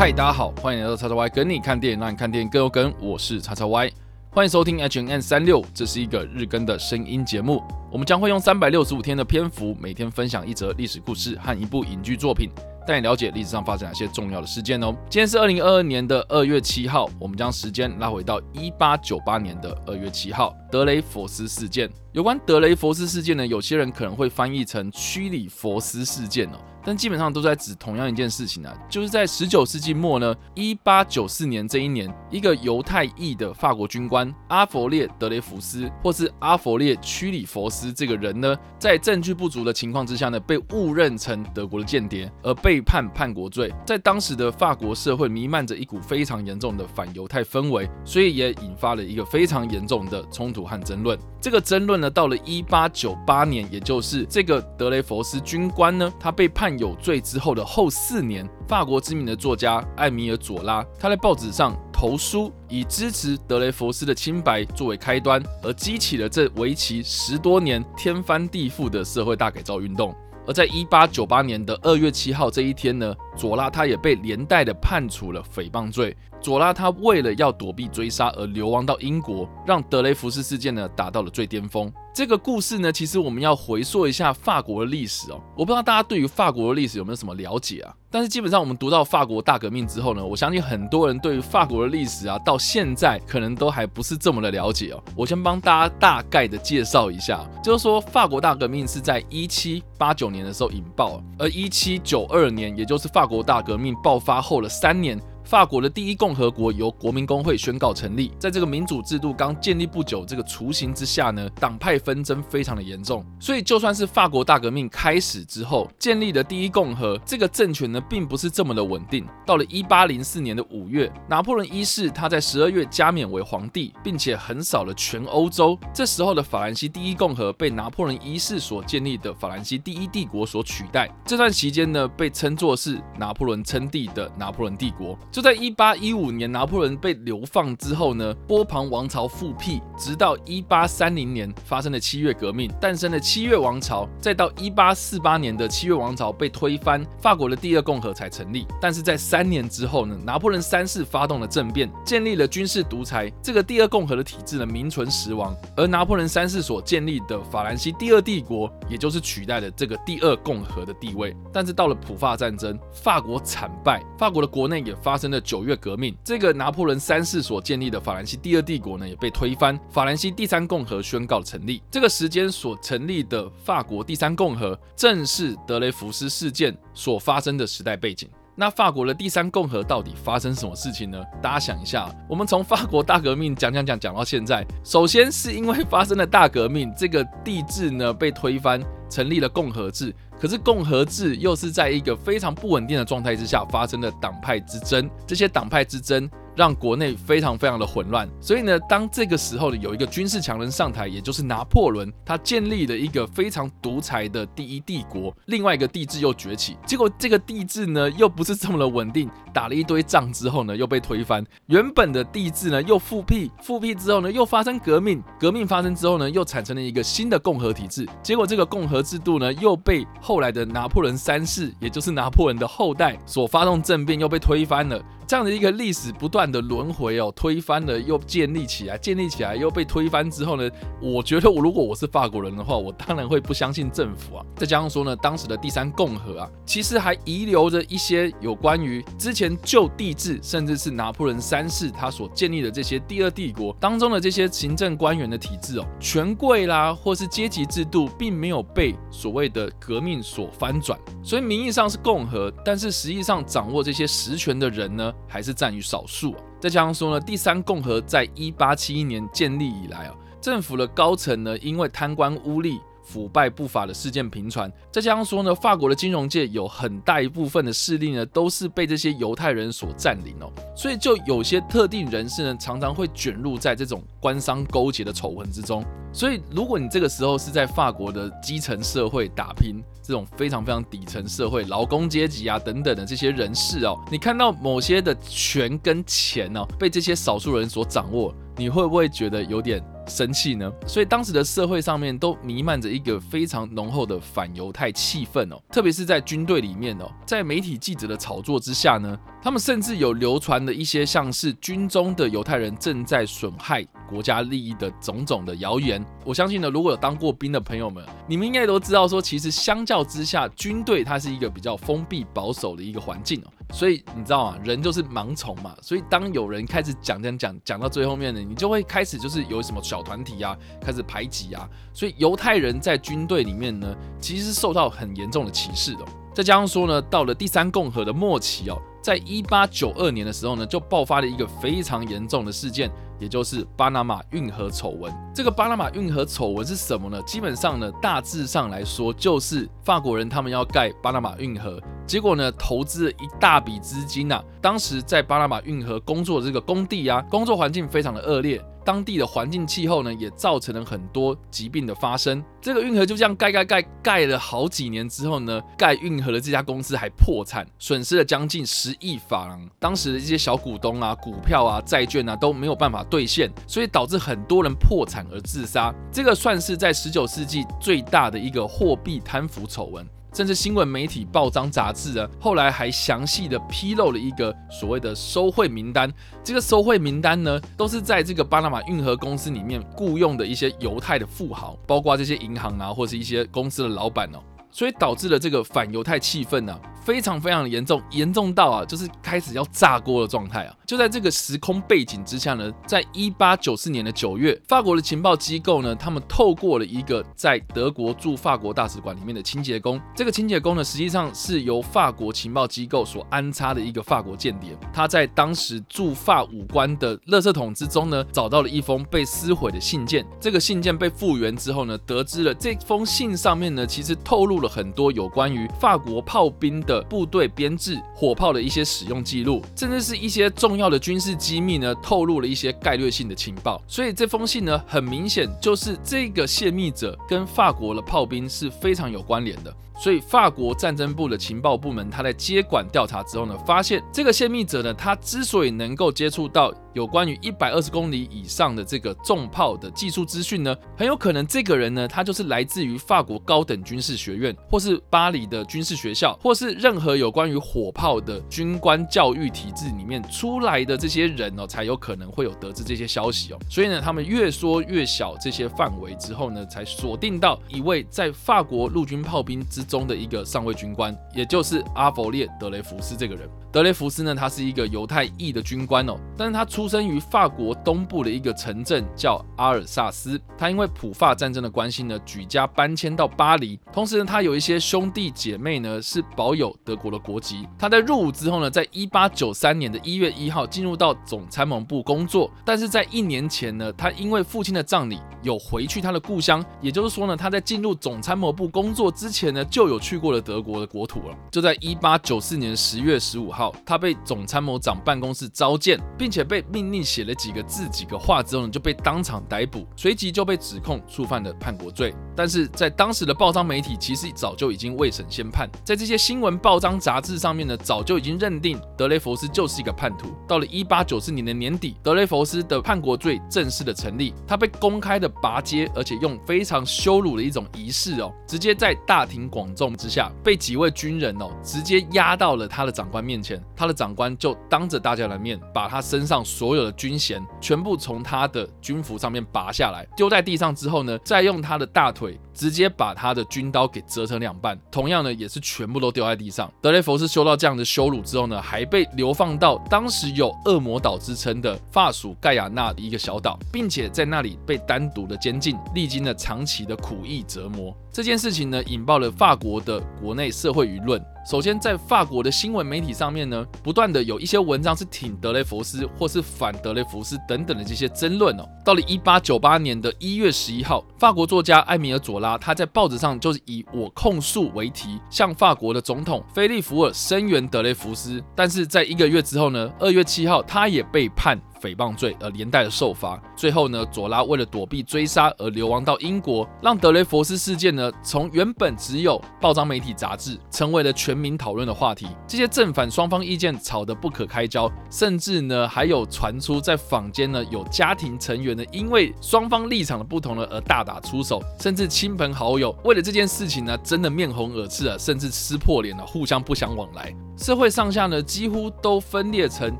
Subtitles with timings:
[0.00, 2.90] 嗨，大家好，欢迎来到叉叉 Y 跟你看电影，让你看电影更有梗。
[3.02, 3.92] 我是叉叉 Y，
[4.30, 7.62] 欢迎收听 H N N 三六，这是一个日更的声音节目。
[7.92, 12.48] 我们将会用三百六十五天的篇幅，每天分享一则历史故事和一部影剧作品。
[12.86, 14.96] 带你了解历史上发生哪些重要的事件哦。
[15.10, 21.90] 今天是二零二二年的二月七号，我们将时间拉回到一八九八年的二月七号，德雷佛斯事件。
[22.12, 26.56] 有关德雷佛斯事件呢，有些人可能会翻译成屈里佛斯事件哦。
[26.84, 43.70] 但基本上都在指同样一件事情啊，就是在十九世纪末呢，一八九四年这一年，一个犹太裔的法国军官阿佛列德雷福斯，或是阿佛列屈里佛斯这个人呢，在证据不足的情况之下呢，被误认成德国的间谍，而被判叛国罪。
[43.84, 51.18] 在当时的法国社会弥漫着一股非常严重的反犹太氛围，所以也引发了一个非常严重的冲突和争论。
[51.42, 56.70] 这个争论呢，到了一八九八年，也就是这个德雷佛斯军官呢，他被判。
[56.80, 70.14] 有罪之后的后四年，法国知名的作家艾米尔·佐拉，他在报纸上投书，以支持德雷佛斯的清白作为开端，而激起了这为期十多年、天翻地覆的社会大改造运动。
[70.46, 76.16] 而在一八九八年的二月七号这一天呢，佐拉他也被连带的判处了诽谤罪。
[76.40, 81.92] 佐拉他为了要躲避追杀而流亡到英国，让德雷福斯事件呢达到了最巅峰。
[82.12, 85.40] 这个故事呢，其实我们要回溯一下法国的历史哦。
[85.56, 87.94] 我不知道大家对于法国的历史有没有什么了解啊？
[88.10, 95.00] 但是基本上我们读到法国大革命之后呢，我相信很多人对于法国的历史啊，到现在可能都还不是这么的了解哦。
[95.14, 105.16] 我先帮大家大概的介绍一下，就是说法国大革命是在一七八九年的时候引爆，而一七九二年，也就是法国大革命爆发后的三年。
[105.50, 119.26] 法国的第一共和国由国民工会宣告成立，在这个民主制度刚建立不久这个雏形之下呢，党派纷争非常的严重，所以就算是法国大革命开始之后建立的第一共和这个政权呢，并不是这么的稳定。
[119.44, 125.76] 到了一八零四年的五月，拿破仑一世他在十二月加冕为皇帝，并且横扫了全欧洲。
[125.92, 131.12] 这时候的法兰西第一共和被拿破仑一世所建立的法兰西第一帝国所取代。
[131.26, 135.18] 这段期间呢，被称作是拿破仑称帝的拿破仑帝国。
[135.40, 148.66] 就在一八一五年，拿破仑被流放之后呢，波旁王朝复辟，直到一八三零年发生的七月革命，诞生了七月王朝，再到一八四八年的七月王朝被推翻，法国的第二共和才成立。
[148.82, 161.34] 但是在三年之后呢，拿破仑三世发动了政变，建立了军事独裁，这个第二共和的体制呢名存实亡，而拿破仑三世所建立的法兰西第二帝国，也就是取代了这个第二共和的地位。
[161.50, 165.29] 但是到了普法战争，法国惨败，法国的国内也发生。
[165.30, 171.82] 的九月革命，这个拿破仑三世所建立的法兰西第二帝国呢，也被推翻，法兰西第三共和宣告成立。
[171.90, 178.28] 这个时间所成立的法国第三共和，正是德雷福斯事件所发生的时代背景。
[178.56, 181.18] 那法国的第三共和到底发生什么事情呢？
[181.40, 190.14] 大家想一下，我们从法国大革命讲讲讲讲到现在，首先是因为发生了大革命，这个帝制呢被推翻，成立了共和制。
[190.40, 196.30] 可是共和制又是在一个非常不稳定的状态之下发生的党派之争，这些党派之争。
[196.56, 225.00] 让国内非常非常的混乱，所以呢，当这个时候呢，有一个军事强人上台，也就是拿破仑，他建立了一个非常独裁的第一帝国，另外一个帝制又崛起，结果这个帝制呢，又不是这么的稳定，打了一堆仗之后呢，又被推翻，原本的帝制呢又复辟，复辟之后呢，又发生革命，革命发生之后呢，又产生了一个新的共和体制，结果这个共和制度呢，又被后来的拿破仑三世，也就是拿破仑的后代所发动政变，又被推翻了。
[225.30, 230.68] 这样的一个历史不断的轮回哦，推翻了又建立起来，建立起来又被推翻之后呢，
[231.00, 234.44] 我觉得我如果我是法国人的话，我当然会不相信政府啊。
[234.58, 255.12] 再加上说呢，当时的第三共和啊，其实还遗留着一些有关于之前旧帝制，甚至是拿破仑三世他所建立的这些第二帝国当中的这些行政官员的体制哦，权贵啦或是阶级制度，并没有被所谓的革命所翻转，所以名义上是共和，但是实际上掌握这些实权的人呢？
[255.28, 256.34] 还是占于少数。
[256.58, 262.80] 再加上说呢，第三共和在一八七一年建立以来啊，政府的高层呢，因为贪官污吏。
[263.10, 275.84] 腐败不法的事件频传，再加上说呢，法国的金融界有很大一部分的势力呢，都是被这些犹太人所占领哦，所以就有些特定人士呢，常常会卷入在这种官商勾结的丑闻之中。
[276.12, 290.70] 所以，如果你这个时候是在法国的基层社会打拼，这种非常非常底层社会、劳工阶级啊等等的这些人士哦，你看到某些的权跟钱哦，被这些少数人所掌握，你会不会觉得有点生气呢？
[290.86, 306.04] 所以当时的社会上面都弥漫着一个非常浓厚的反犹太气氛哦，特别是在军队里面哦，在媒体记者的炒作之下呢，他们甚至有流传的一些像是军中的犹太人正在损害国家利益的种种的谣言。
[306.24, 313.52] 我相信呢，如果有当过兵的朋友们，你们应该都知道说，其实相较之下，军队它是一个比较封闭保守的一个环境哦。
[313.72, 314.58] 所以你知道吗？
[314.64, 315.74] 人就是盲从嘛。
[315.80, 321.68] 所以当有人开始讲讲讲讲到最后面呢，你就会开始就是有什么小团体啊，开始排挤啊。
[321.92, 326.04] 所以犹太人在军队里面呢，其实是受到很严重的歧视的。
[326.32, 332.90] 再加上说呢，到了第三共和的末期哦，在一八九二年的时候呢，就爆发了一个非常严重的事件。
[333.20, 335.12] 也就是巴拿马运河丑闻。
[335.32, 337.22] 这个巴拿马运河丑闻是什么呢？
[337.26, 344.42] 基本上呢，大致上来说，就是法国人他们要盖巴拿马运河，结果呢，投资了一大笔资金呐。
[344.60, 348.60] 当时在巴拿马运河工作的这个工地啊，工作环境非常的恶劣。
[348.84, 352.42] 当地的环境气候呢，也造成了很多疾病的发生。
[352.60, 359.68] 这个运河就这样盖盖盖盖了好几年之后呢，盖运河的这家公司还破产，损失了将近十亿法郎。
[359.78, 365.94] 当时的一些小股东啊，股票啊、债券啊都没有办法兑现，所以导致很多人破产而自杀。
[366.12, 370.06] 这个算是在十九世纪最大的一个货币贪腐丑闻。
[370.32, 376.12] 甚至新闻媒体、报章、杂志啊，后来还详细的披露了一个所谓的收贿名单。
[376.42, 384.38] 这个收贿名单呢，都是在这个巴拿马运河公司里面雇佣的一些犹太的富豪，包括这些银行啊，或是一些公司的老板哦。
[384.70, 386.78] 所以导致了这个反犹太气氛呢。
[387.02, 390.76] 非常非常的严重，严重到啊，就是开始要炸锅的状态啊！
[390.86, 410.24] 就在这个时空背景之下呢，在一八九四年的九月，法国的情报机构呢，他们透过了一个在德国驻法国大使馆里面的清洁工，这个清洁工呢，实际上是由法国情报机构所安插的一个法国间谍，他在当时驻法武官的垃圾桶之中呢，找到了一封被撕毁的信件。
[410.38, 416.70] 这个信件被复原之后呢，得知了这封信上面呢，其实透露了很多有关于法国炮兵。
[416.86, 423.82] 的部队编制、火炮的一些使用记录，甚至是一些重要的军事机密呢，透露了一些概略性的情报。
[423.86, 429.74] 所以这封信呢，很明显就是这个泄密者跟法国的炮兵是非常有关联的。
[430.02, 453.58] 所以法国战争部的情报部门，他在接管调查之后呢，发现这个泄密者呢，他之所以能够接触到有关于一百二十公里以上的这个重炮的技术资讯呢，很有可能这个人呢，他就是来自于法国高等军事学院，或是巴黎的军事学校，或是任何有关于火炮的军官教育体制里面出来的这些人哦，才有可能会有得知这些消息哦。
[453.68, 459.84] 所以呢，他们越缩越小这些范围之后呢，才锁定到一位在法国陆军炮兵之。
[459.90, 463.50] 中的一个上尉军官，也就是阿弗列德雷福斯这个人。
[463.72, 470.40] 德雷福斯呢，他是一个犹太裔的军官哦，但是他出出生于法国东部的一个城镇叫阿尔萨斯。
[470.56, 473.78] 他因为普法战争的关系呢，举家搬迁到巴黎。
[473.92, 477.68] 同时呢，他有一些兄弟姐妹呢，是保有德国的国籍。
[477.78, 482.50] 他在入伍之后呢，在一八九三年的一月一号进入到总参谋部工作。
[482.64, 491.36] 但是在一年前呢，他因为父亲的葬礼有回去他的故乡，也就是说呢，他在进入总参谋部工作之前呢，就有去过了德国的国土了。
[491.50, 493.70] 就在一八九四年十月十五号。
[493.84, 502.14] 他被总参谋长办公室召见，并且被命令写了几个字、几个话之后呢，就被当场逮捕，随即就被指控触犯了叛国罪。
[502.36, 510.28] 但是在当时的报章媒体，其实早就已经未审先判，在这些新闻报章杂志上面呢，早就已经认定德雷佛斯就是一个叛徒。
[510.48, 523.62] 到了一八九四年的年底，德雷佛斯的叛国罪正式的成立，他被公开的拔街，而且用非常羞辱的一种仪式哦，直接在大庭广众之下，被几位军人哦，直接压到了他的长官面前。
[523.76, 536.70] 他的长官就当着大家的面，把他身上所有的军衔全部从他的军服上面拔下来，丢在地上之后呢，再用他的大腿直接把他的军刀给折成两半，同样呢，也是全部都丢在地上。
[536.80, 547.96] 德雷佛斯受到这样的羞辱之后呢，还被流放到当时有恶魔岛之称的法属盖亚纳的一个小岛，并且在那里被单独的监禁，历经了长期的苦役折磨。
[548.12, 551.24] 这件事情呢，引爆了法国的国内社会舆论。
[551.48, 558.68] 首先，在法国的新闻媒体上面呢，不断的有一些文章是挺德雷佛斯或是反德雷福斯等等的这些争论哦。
[558.84, 568.42] 到了一八九八年的一月十一号，法国作家埃米尔佐拉他在报纸上就是以“我控诉”为题，向法国的总统菲利福尔声援德雷福斯。
[568.56, 571.56] 但是在一个月之后呢，二月七号，他也被判。
[571.80, 573.40] 诽谤罪而连带的受罚。
[573.56, 582.26] 最后呢，佐拉为了躲避追杀而流亡到英国，让德雷佛斯事件呢从原本只有报章媒体杂志，成为了全民讨论的话题。
[582.46, 597.34] 这些正反双方意见吵得不可开交，甚至呢还有传出在坊间呢有家庭成员呢因为双方立场的不同呢而大打出手，甚至亲朋好友为了这件事情呢真的面红耳赤啊，甚至撕破脸了，互相不相往来。
[597.60, 599.94] 社会上下呢，几乎都分裂成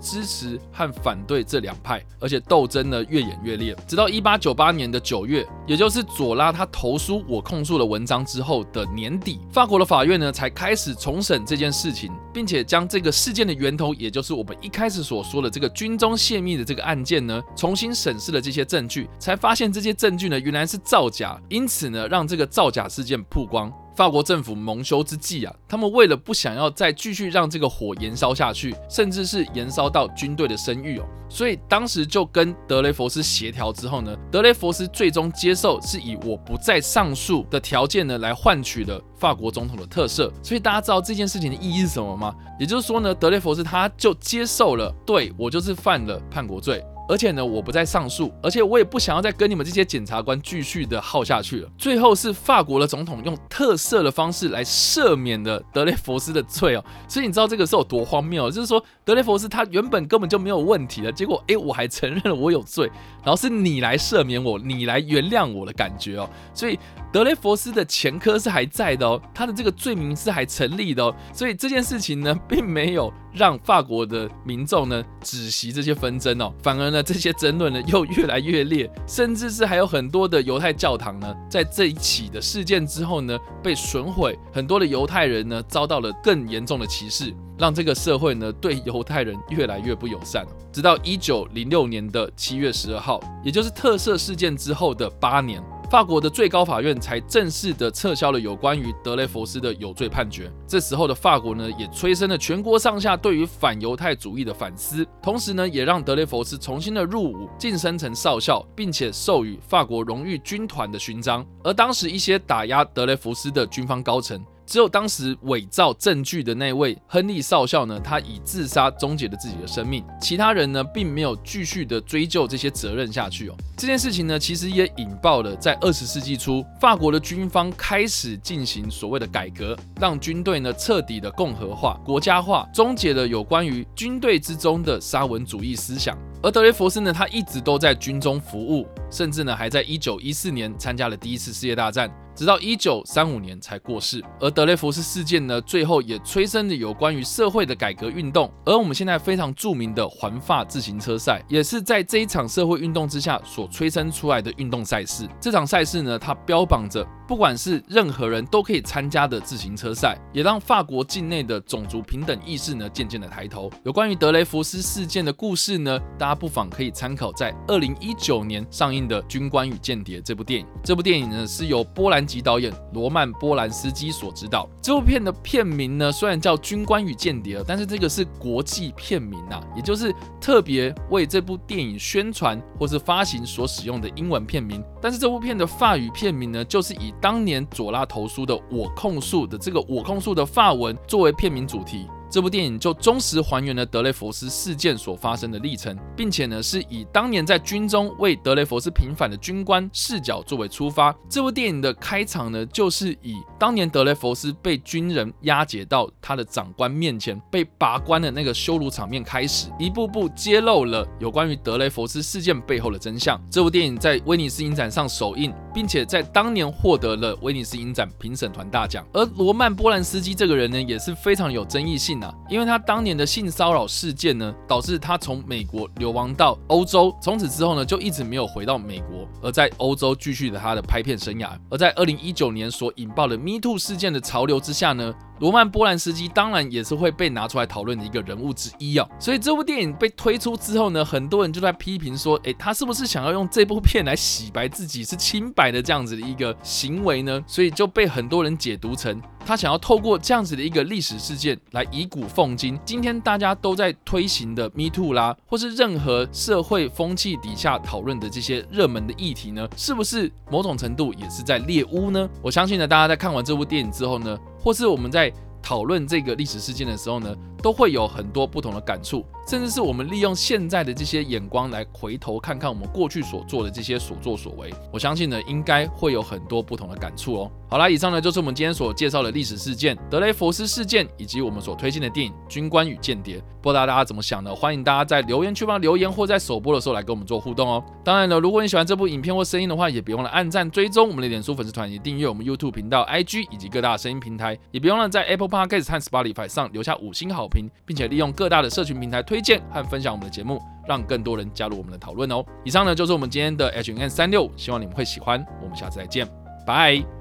[0.00, 3.76] 支持和反对这两派，而且斗争呢越演越烈。
[3.88, 23.72] 直到一八九八年的九月，也就是左拉他投书我控诉的文章之后的年底，法国的法院呢才开始重审这件事情，并且将这个事件的源头，也就是我们一开始所说的这个军中泄密的这个案件呢，重新审视了这些证据，才发现这些证据呢原来是造假，因此呢让这个造假事件曝光。
[23.98, 40.30] 法国政府蒙羞之际啊，他们为了不想要再继续让这个火延烧下去，甚至是延烧到军队的声誉哦，所以当时就跟德雷佛斯协调之后呢，德雷佛斯最终接受是以我不再上诉的条件呢，来换取了法国总统的特赦。
[40.44, 42.32] 所以大家知道这件事情的意义是什么吗？
[42.60, 46.80] 也就是说呢，德雷佛斯他就接受了，对我就是犯了叛国罪。
[47.08, 51.68] 而且呢，我不再上诉，而且我也不想要再跟你们这些检察官继续的耗下去了。
[51.78, 56.84] 最后是法国的总统用特赦的方式来赦免了德雷佛斯的罪哦。
[57.08, 58.50] 所以你知道这个是有多荒谬？
[58.50, 62.86] 就是说德雷佛斯他原本根本就没有问题的，结果哎，我还承认了我有罪，
[63.24, 66.28] 然后是你来赦免我，你来原谅我的感觉哦。
[66.52, 66.78] 所以
[67.10, 71.14] 德雷佛斯的前科是还在的哦，他的这个罪名是还成立的哦。
[71.32, 73.12] 所以这件事情呢，并没有。
[73.32, 90.46] 让法国的民众呢止息这些纷争哦，反而呢这些争论呢又越来越烈， 甚至是还有很多的犹太教堂呢在这一起的事件之后呢被损毁，很多的犹太人呢遭到了更严重的歧视，让这个社会呢对犹太人越来越不友善。
[90.72, 95.62] 直到一九零六年的七月十二号，也就是特赦事件之后的八年。
[95.90, 100.52] 法国的最高法院才正式的撤销了有关于德雷福斯的有罪判决。
[100.66, 111.42] 这时候的法国呢，也催生了全国上下对于反犹太主义的反思，同时呢，也让德雷佛斯重新的入伍，晋升成少校，并且授予法国荣誉军团的勋章。
[111.64, 114.44] 而当时一些打压德雷福斯的军方高层。
[114.68, 120.04] 只有当时伪造证据的那位亨利少校呢，他以自杀终结了自己的生命。
[120.20, 123.54] 其他人呢，并没有继续的追究这些责任下去哦。
[123.78, 136.14] 这件事情呢，其实也引爆了在二十世纪初，法国的军方开始进行所谓的改革，让军队呢彻底的共和化、国家化，终结了有关于军队之中的沙文主义思想。
[136.42, 142.10] 而德雷佛斯呢，他一直都在军中服务，甚至呢，还在一九一四年参加了第一次世界大战。
[142.38, 148.48] 直到一九三五年才过世，而德雷福斯事件呢，最后也催生了有关于社会的改革运动。
[148.64, 155.28] 而我们现在非常著名的环法自行车赛，也是在这一场社会运动之下所催生出来的运动赛事。
[155.40, 157.04] 这场赛事呢，它标榜着。
[157.26, 163.70] 不管是任何人都可以参加的自行车赛，也让法国境内的种族平等意识呢渐渐的抬头。
[163.84, 170.66] 有关于德雷福斯事件的故事呢，大家不妨可以参考在二零一九年上映的《军官与间谍》这部电影。
[170.82, 174.68] 这部电影呢是由波兰及导演罗曼波兰斯基所执导。
[174.82, 184.84] 这部片的片名呢虽然叫《军官与间谍》，但是这个是国际片名啊，也就是特别为这部电影宣传或是发行所使用的英文片名。
[185.00, 192.06] 但是这部片的法语片名呢，就是以当年左拉投书的“我控诉”的这个“我控诉”的法文作为片名主题。
[192.30, 201.14] 这部电影就忠实还原了德雷佛斯事件所发生的历程，并且呢是以当年在军中为德雷佛斯平反的军官视角作为出发。
[201.28, 213.40] 这部电影的开场呢，就是以当年德雷佛斯被军人押解到他的长官面前被拔关的那个羞辱场面开始，一步步揭露了有关于德雷佛斯事件背后的真相。
[213.50, 219.02] 这部电影在威尼斯影展上首映，并且在当年获得了威尼斯影展评审团大奖。
[219.14, 222.17] 而罗曼波兰斯基这个人呢，也是非常有争议性。
[222.48, 231.50] 因为他当年的性骚扰事件呢，导致他从美国流亡到欧洲，从此之后呢，就一直没有回到美国，而在欧洲继续了他的拍片生涯。
[231.70, 239.08] 而在二零一九年所引爆的 Me Too 事件的潮流之下呢，罗曼波兰斯基当然也是会被拿出来讨论的一个人物之一啊。
[239.18, 247.42] 所以这部电影被推出之后呢，很多人就在批评说，诶，他是不是想要用这部片来洗白自己是清白的这样子的一个行为呢？
[247.46, 249.20] 所以就被很多人解读成。
[249.48, 252.78] 他想要透过这样子的一个历史事件来以古奉今。
[252.84, 262.28] 今天大家都在推行的 Me Too 啦，或是任何社会风气底下讨论的这些热门的议题呢，是不是某种程度也是在猎污呢？
[262.42, 269.24] 我相信呢，大家在看完这部电影之后呢，或是我们在讨论这个历史事件的时候呢，都会有很多不同的感触。
[269.48, 277.52] 甚至是我们利用现在的这些眼光来回头看看我们过去所做的这些所作所为，我相信呢，应该会有很多不同的感触哦。
[277.70, 283.38] 好啦，以上呢就是我们今天所介绍的历史事件——德雷福斯事件，以及我们所推荐的电影《军官与间谍》。
[283.62, 284.54] 不知道大家怎么想呢？
[284.54, 287.82] 欢迎大家在留言区帮留言，或在首播的时候来跟我们做互动哦。
[288.04, 294.58] 当然了，如果你喜欢这部影片或声音的话，也别忘了按赞、追踪我们的脸书粉丝团，以及订阅我们 YouTube 频道、IG 以及各大声音平台。
[294.70, 302.44] 也别忘了在 Apple Podcast 和 Spotify 上留下五星好评，并且利用各大的社群平台推推荐和分享我们的节目，让更多人加入我们的讨论哦。
[302.64, 305.46] 以上呢就是我们今天的 H N 三六，希望你们会喜欢。
[305.62, 306.26] 我们下次再见，
[306.66, 307.17] 拜。